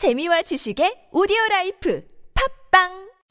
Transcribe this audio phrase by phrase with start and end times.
[0.00, 2.00] 재미와 지식의 오디오 라이프
[2.72, 2.88] 팟빵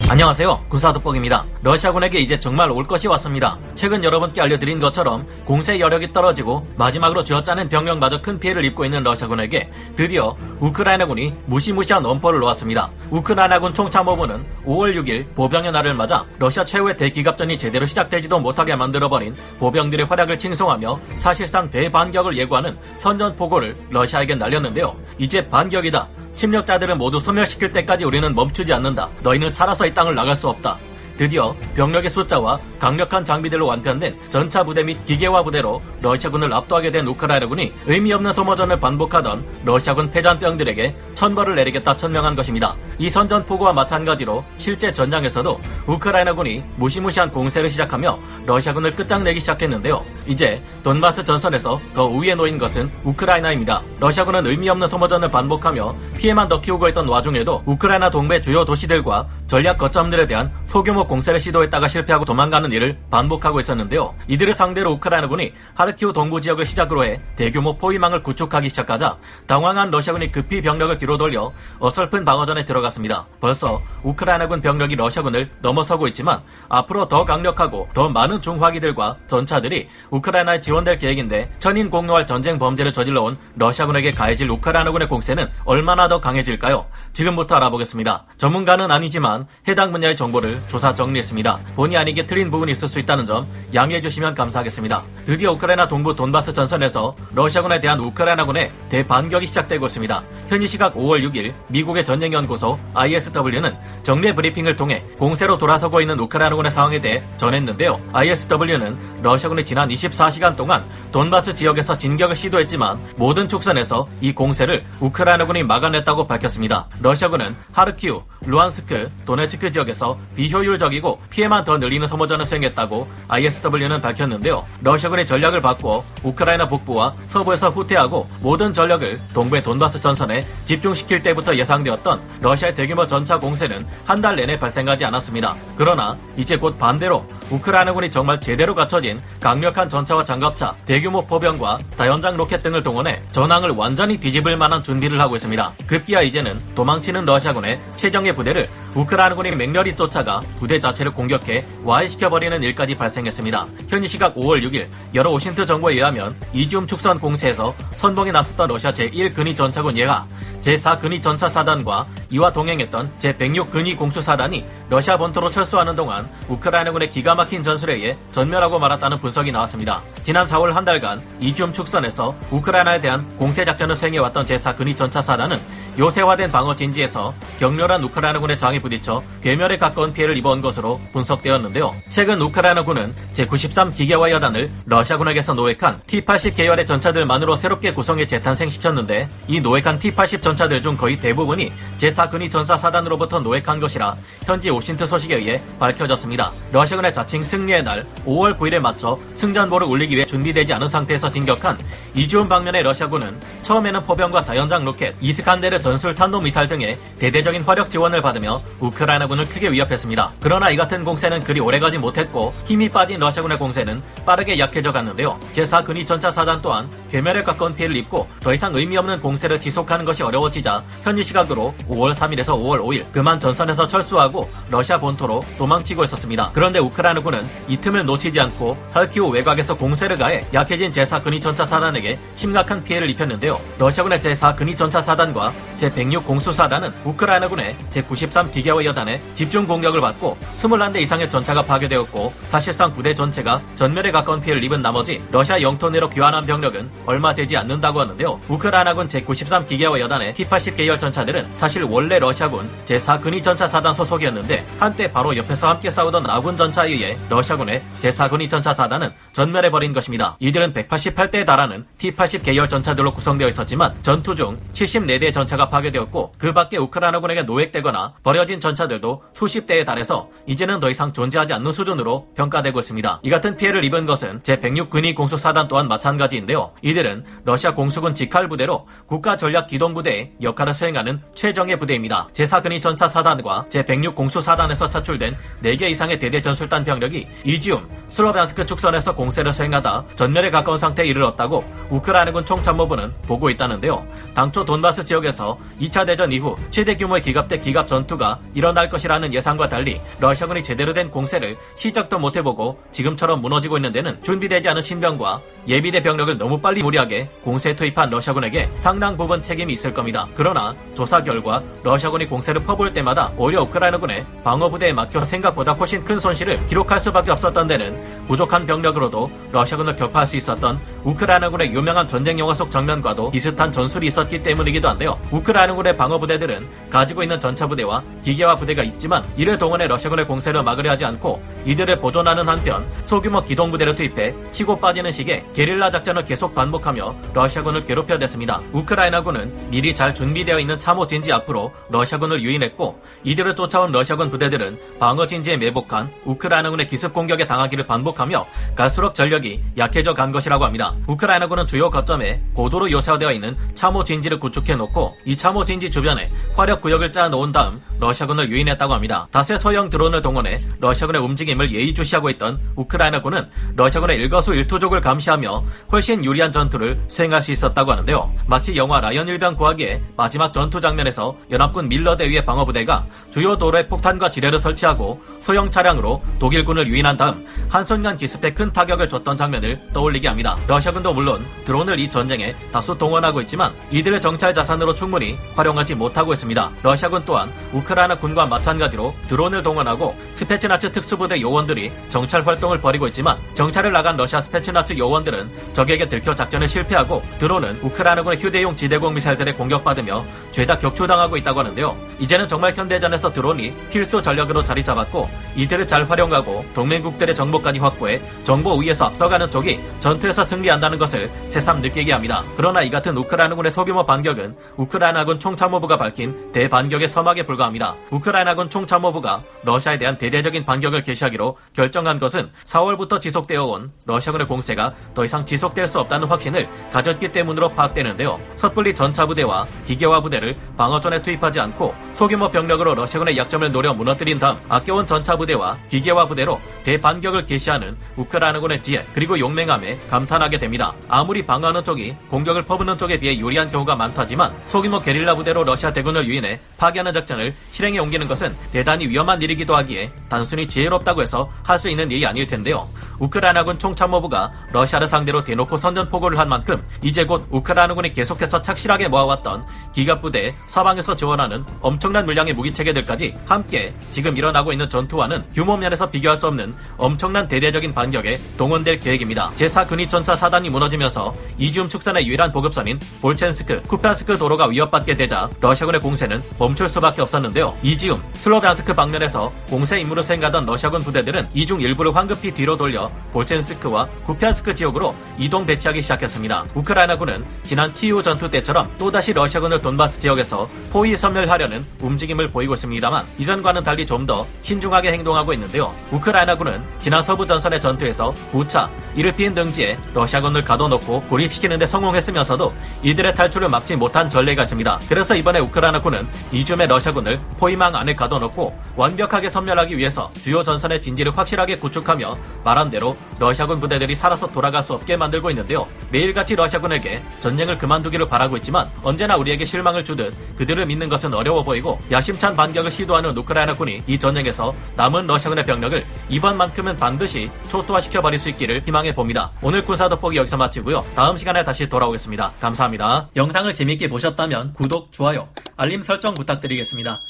[0.08, 0.66] 안녕하세요.
[0.70, 1.44] 군사돋보기입니다.
[1.64, 3.58] 러시아군에게 이제 정말 올 것이 왔습니다.
[3.74, 9.68] 최근 여러분께 알려드린 것처럼 공세 여력이 떨어지고 마지막으로 쥐어짜는 병력마저 큰 피해를 입고 있는 러시아군에게
[9.96, 12.92] 드디어 우크라이나군이 무시무시한 엄포를 놓았습니다.
[13.10, 20.06] 우크라이나군 총참모부는 5월 6일 보병의 날을 맞아 러시아 최후의 대기갑전이 제대로 시작되지도 못하게 만들어버린 보병들의
[20.06, 24.96] 활약을 칭송하며 사실상 대반격을 예고하는 선전포고를 러시아에게 날렸는데요.
[25.18, 26.08] 이제 반격이다.
[26.40, 29.10] 침략자들을 모두 소멸시킬 때까지 우리는 멈추지 않는다.
[29.24, 30.78] 너희는 살아서 이 땅을 나갈 수 없다.
[31.18, 37.74] 드디어 병력의 숫자와 강력한 장비들로 완편된 전차 부대 및 기계화 부대로 러시아군을 압도하게 된 우크라이나군이
[37.88, 42.78] 의미 없는 소모전을 반복하던 러시아군 패잔병들에게 천벌을 내리겠다 천명한 것입니다.
[42.98, 50.02] 이 선전포고와 마찬가지로 실제 전장에서도 우크라이나군이 무시무시한 공세를 시작하며 러시아군을 끝장내기 시작했는데요.
[50.28, 53.82] 이제 돈바스 전선에서 더 우위에 놓인 것은 우크라이나입니다.
[54.00, 59.78] 러시아군은 의미 없는 소모전을 반복하며 피해만 더 키우고 있던 와중에도 우크라이나 동배 주요 도시들과 전략
[59.78, 64.16] 거점들에 대한 소규모 공세를 시도했다가 실패하고 도망가는 일을 반복하고 있었는데요.
[64.30, 69.18] 이들을 상대로 우크라이나군이 하르키우 동부 지역을 시작으로 해 대규모 포위망을 구축하기 시작하자
[69.48, 73.26] 당황한 러시아군이 급히 병력을 뒤로 돌려 어설픈 방어전에 들어갔습니다.
[73.40, 80.98] 벌써 우크라이나군 병력이 러시아군을 넘어서고 있지만 앞으로 더 강력하고 더 많은 중화기들과 전차들이 우크라이나에 지원될
[80.98, 86.86] 계획인데 천인 공노할 전쟁 범죄를 저질러온 러시아군에게 가해질 우크라이나군의 공세는 얼마나 더 강해질까요?
[87.14, 88.26] 지금부터 알아보겠습니다.
[88.38, 91.60] 전문가는 아니지만 해당 분야의 정보를 조사 정리했습니다.
[91.76, 95.04] 본의 아니게 틀린 부분이 있을 수 있다는 점 양해해 주시면 감사하겠습니다.
[95.26, 100.24] 드디어 우크라이나 동부 돈바스 전선에서 러시아군에 대한 우크라이나군의 대반격이 시작되고 있습니다.
[100.48, 107.00] 현지 시각 5월 6일 미국의 전쟁연구소 ISW는 정례 브리핑을 통해 공세로 돌아서고 있는 우크라이나군의 상황에
[107.00, 108.00] 대해 전했는데요.
[108.14, 116.28] ISW는 러시아군이 지난 24시간 동안 돈바스 지역에서 진격을 시도했지만 모든 축선에서 이 공세를 우크라이나군이 막아냈다고
[116.28, 116.88] 밝혔습니다.
[117.02, 124.66] 러시아군은 하르키우, 루안스크, 도네츠크 지역에서 비효율적이고 피해만 더 늘리는 소모전을 수행했다고 ISW는 밝혔는데요.
[124.82, 132.20] 러시아군의 전략을 바꿔 우크라이나 북부와 서부에서 후퇴하고 모든 전력을 동부의 돈바스 전선에 집중시킬 때부터 예상되었던
[132.42, 135.56] 러시아의 대규모 전차 공세는 한 달 내내 발생하지 않았습니다.
[135.78, 142.62] 그러나 이제 곧 반대로 우크라이나군이 정말 제대로 갖춰진 강력한 전차와 장갑차, 대규모 포병과 다연장 로켓
[142.62, 145.74] 등을 동원해 전황을 완전히 뒤집을 만한 준비를 하고 있습니다.
[145.88, 153.68] 급기야 이제는 도망치는 러시아군의 최정예 부대를 우크라이나군이 맹렬히 쫓아가 부대 자체를 공격해 와해시켜버리는 일까지 발생했습니다.
[153.88, 159.56] 현지 시각 5월 6일 여러 오신트 정보에 의하면 이지움 축선 공세에서 선봉에 나섰던 러시아 제1근위
[159.56, 160.26] 전차군 예하,
[160.62, 168.18] 제4근위 전차사단과 이와 동행했던 제106근위 공수사단이 러시아 본토로 철수하는 동안 우크라이나군의 기가 막힌 전술에 의해
[168.32, 170.02] 전멸하고 말았다는 분석이 나왔습니다.
[170.24, 175.60] 지난 4월 한 달간 이지움 축선에서 우크라이나에 대한 공세작전을 수행해왔던 제4근위 전차사단은
[175.98, 181.96] 요새화된 방어 진지에서 격렬한 우크라이나군의 장에 부딪혀 괴멸에 가까운 피해를 입은 것으로 분석되었는데요.
[182.10, 190.00] 최근 우크라이나군은 제93 기계화 여단을 러시아군에게서 노획한 T-80 계열의 전차들만으로 새롭게 구성해 재탄생시켰는데 이 노획한
[190.00, 196.52] T-80 전차들 중 거의 대부분이 제4근위 전차사단으로부터 노획한 것이라 현지 OSINT 소식에 의해 밝혀졌습니다.
[196.72, 201.78] 러시아군의 자칭 승리의 날 5월 9일에 맞춰 승전보를 올리기 위해 준비되지 않은 상태에서 진격한
[202.16, 208.20] 이지움 방면의 러시아군은 처음에는 포병과 다연장 로켓, 이스칸데르 전술 탄도 미사일 등의 대대적인 화력 지원을
[208.20, 210.32] 받으며 우크라이나군을 크게 위협했습니다.
[210.40, 215.40] 그러나 이 같은 공세는 그리 오래가지 못했고 힘이 빠진 러시아군의 공세는 빠르게 약해져 갔는데요.
[215.54, 220.04] 제4 근위 전차 사단 또한 괴멸에 가까운 피해를 입고 더 이상 의미 없는 공세를 지속하는
[220.04, 226.50] 것이 어려워지자 현지 시각으로 5월 3일에서 5월 5일 그만 전선에서 철수하고 러시아 본토로 도망치고 있었습니다.
[226.56, 232.18] 그런데 우크라이나군은 이 틈을 놓치지 않고 하르키우 외곽에서 공세를 가해 약해진 제4 근위 전차 사단에게
[232.34, 233.59] 심각한 피해를 입혔는데요.
[233.78, 241.30] 러시아군의 제4근위 전차 사단과 제106 공수사단은 우크라이나군의 제93 기계화 여단의 집중 공격을 받고 21대 이상의
[241.30, 246.90] 전차가 파괴되었고 사실상 부대 전체가 전멸에 가까운 피해를 입은 나머지 러시아 영토 내로 귀환한 병력은
[247.06, 248.40] 얼마 되지 않는다고 하는데요.
[248.48, 255.12] 우크라이나군 제93 기계화 여단의 T-80 계열 전차들은 사실 원래 러시아군 제4근위 전차 사단 소속이었는데 한때
[255.12, 260.36] 바로 옆에서 함께 싸우던 아군 전차에 의해 러시아군의 제4근위 전차 사단은 전멸해버린 것입니다.
[260.40, 266.78] 이들은 188대에 달하는 T-80 계열 전차들로 구성되어 있었지만 전투 중 74대 전차가 파괴되었고 그 밖에
[266.78, 273.20] 우크라이나군에게 노획되거나 버려진 전차들도 수십 대에 달해서 이제는 더 이상 존재하지 않는 수준으로 평가되고 있습니다.
[273.24, 276.72] 이 같은 피해를 입은 것은 제106 근위 공수사단 또한 마찬가지인데요.
[276.82, 282.28] 이들은 러시아 공수군 직할 부대로 국가 전략 기동 부대의 역할을 수행하는 최정예 부대입니다.
[282.34, 289.16] 제4 근위 전차 사단과 제106 공수사단에서 차출된 4개 이상의 대대 전술단 병력이 이지움, 슬로비안스크 축선에서
[289.16, 294.06] 공세를 수행하다 전멸에 가까운 상태에 이르렀다고 우크라이나군 총참모부는 보고 있다는데요.
[294.34, 299.34] 당초 돈바스 지역에서 그래서 2차 대전 이후 최대 규모의 기갑 대 기갑 전투가 일어날 것이라는
[299.34, 305.40] 예상과 달리 러시아군이 제대로 된 공세를 시작도 못해보고 지금처럼 무너지고 있는 데는 준비되지 않은 신병과
[305.68, 310.28] 예비대 병력을 너무 빨리 무리하게 공세에 투입한 러시아군에게 상당 부분 책임이 있을 겁니다.
[310.36, 316.66] 그러나 조사 결과 러시아군이 공세를 퍼부을 때마다 오히려 우크라이나군의 방어부대에 막혀 생각보다 훨씬 큰 손실을
[316.68, 322.72] 기록할 수밖에 없었던 데는 부족한 병력으로도 러시아군을 격파할 수 있었던 우크라이나군의 유명한 전쟁 영화 속
[322.72, 325.20] 장면과도 비슷한 전술이 있었기 때문이기도 한데요.
[325.32, 331.42] 우크라이나군의 방어부대들은 가지고 있는 전차부대와 기계화 부대가 있지만 이를 동원해 러시아군의 공세를 막으려 하지 않고
[331.66, 338.62] 이들을 보존하는 한편 소규모 기동부대를 투입해 치고 빠지는 식의 게릴라 작전을 계속 반복하며 러시아군을 괴롭혀댔습니다.
[338.72, 345.26] 우크라이나군은 미리 잘 준비되어 있는 참호 진지 앞으로 러시아군을 유인했고 이들을 쫓아온 러시아군 부대들은 방어
[345.26, 348.46] 진지에 매복한 우크라이나군의 기습 공격에 당하기를 반복하며
[348.76, 350.94] 갈수록 전력이 약해져 간 것이라고 합니다.
[351.08, 356.82] 우크라이나군은 주요 거점에 고도로 요새화되어 있는 참호 진지를 구축해 놓고 이 참호 진지 주변에 화력
[356.82, 359.28] 구역을 짜 놓은 다음 러시아군을 유인했다고 합니다.
[359.32, 366.24] 다수의 소형 드론을 동원해 러시아군의 움직임 을 예의주시하고 있던 우크라이나군은 러시아군의 일거수 일투족을 감시하며 훨씬
[366.24, 368.32] 유리한 전투를 수행할 수 있었다고 하는데요.
[368.46, 374.30] 마치 영화 라이언 일병 구하기의 마지막 전투 장면에서 연합군 밀러 대위의 방어부대가 주요 도로에 폭탄과
[374.30, 380.56] 지뢰를 설치하고 소형 차량으로 독일군을 유인한 다음 한순간 기습해 큰 타격을 줬던 장면을 떠올리게 합니다.
[380.68, 386.72] 러시아군도 물론 드론을 이 전쟁에 다수 동원하고 있지만 이들의 정찰 자산으로 충분히 활용하지 못하고 있습니다.
[386.84, 393.92] 러시아군 또한 우크라이나 군과 마찬가지로 드론을 동원하고 스페츠나츠 특수부대 요원들이 정찰 활동을 벌이고 있지만 정찰을
[393.92, 400.78] 나간 러시아 스페츠나츠 요원들은 적에게 들켜 작전을 실패하고 드론은 우크라이나군의 휴대용 지대공 미사일들에 공격받으며 죄다
[400.78, 401.96] 격추당하고 있다고 하는데요.
[402.20, 408.72] 이제는 정말 현대전에서 드론이 필수 전력으로 자리 잡았고 이들을 잘 활용하고 동맹국들의 정보까지 확보해 정보
[408.72, 412.44] 우위에서 앞서가는 쪽이 전투에서 승리한다는 것을 새삼 느끼게 합니다.
[412.58, 417.96] 그러나 이 같은 우크라이나군의 소규모 반격은 우크라이나군 총참모부가 밝힌 대반격의 서막에 불과합니다.
[418.12, 424.94] 우크라이나군 총참모부가 러시아에 대한 대대적인 반격을 개시하기 로 결정한 것은 4월부터 지속되어 온 러시아군의 공세가
[425.14, 428.36] 더 이상 지속될 수 없다는 확신을 가졌기 때문으로 파악되는데요.
[428.56, 434.60] 섣불리 전차 부대와 기계화 부대를 방어전에 투입하지 않고 소규모 병력으로 러시아군의 약점을 노려 무너뜨린 다음
[434.70, 440.94] 아껴온 전차 부대와 기계화 부대로 대반격을 개시하는 우크라이나군의 지혜 그리고 용맹함에 감탄하게 됩니다.
[441.08, 446.28] 아무리 방어하는 쪽이 공격을 퍼부는 쪽에 비해 유리한 경우가 많다지만 소규모 게릴라 부대로 러시아 대군을
[446.28, 451.90] 유인해 파괴하는 작전을 실행에 옮기는 것은 대단히 위험한 일이기도 하기에 단순히 지혜롭다고 해서 할 수
[451.90, 452.90] 있는 일이 아닐 텐데요.
[453.20, 460.56] 우크라이나군 총참모부가 러시아를 상대로 대놓고 선전포고를 한 만큼 이제 곧 우크라이나군이 계속해서 착실하게 모아왔던 기갑부대
[460.68, 466.74] 서방에서 지원하는 엄청난 물량의 무기체계들까지 함께 지금 일어나고 있는 전투와는 규모 면에서 비교할 수 없는
[466.98, 469.50] 엄청난 대대적인 반격에 동원될 계획입니다.
[469.52, 476.42] 제4 근위전차 사단이 무너지면서 이지움 축선의 유일한 보급선인 볼첸스크, 쿠피안스크 도로가 위협받게 되자 러시아군의 공세는
[476.58, 477.76] 멈출 수밖에 없었는데요.
[477.84, 484.76] 이지움, 슬로비안스크 방면에서 공세 임무를 수행하던 러시아군 부대들은 이중 일부를 황급히 뒤로 돌려 볼첸스크와 쿠피안스크
[484.76, 486.66] 지역으로 이동 배치하기 시작했습니다.
[486.76, 493.84] 우크라이나군은 지난 키우 전투 때처럼 또다시 러시아군을 돈바스 지역에서 포위 섬멸하려는 움직임을 보이고 있습니다만 이전과는
[493.84, 495.92] 달리 좀 더 신중하게 행동하고 있는데요.
[496.12, 502.72] 우크라이나군은 지난 서부 전선의 전투에서 부차, 이르피인 등지에 러시아군을 가둬놓고 고립시키는 데 성공했으면서도
[503.02, 505.00] 이들의 탈출을 막지 못한 전례가 있습니다.
[505.08, 511.36] 그래서 이번에 우크라이나군은 이쯤의 러시아군을 포위망 안에 가둬놓고 완벽하게 섬멸하기 위해서 주요 전선 의 진지를
[511.36, 515.88] 확실하게 구축하며 말한 대로 러시아군 부대들이 살아서 돌아갈 수 없게 만들고 있는데요.
[516.12, 522.00] 매일같이 러시아군에게 전쟁을 그만두기를 바라고 있지만 언제나 우리에게 실망을 주듯 그들을 믿는 것은 어려워 보이고
[522.12, 528.84] 야심찬 반격을 시도하는 우크라이나군이 이 전쟁에서 남은 러시아군의 병력을 이번만큼은 반드시 초토화시켜 버릴 수 있기를
[528.86, 529.52] 희망해 봅니다.
[529.62, 531.06] 오늘 군사 돋보기 여기서 마치고요.
[531.16, 532.52] 다음 시간에 다시 돌아오겠습니다.
[532.60, 533.30] 감사합니다.
[533.36, 537.22] 영상을 재밌게 보셨다면 구독, 좋아요, 알림 설정 부탁드리겠습니다.